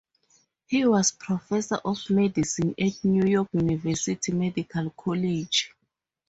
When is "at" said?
2.79-3.03